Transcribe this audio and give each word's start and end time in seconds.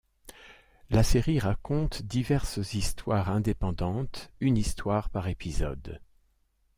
La 0.89 1.03
série 1.03 1.37
raconte 1.37 2.01
diverses 2.01 2.73
histoires 2.73 3.29
indépendantes, 3.29 4.31
une 4.41 4.57
histoire 4.57 5.11
par 5.11 5.27
épisode. 5.27 6.01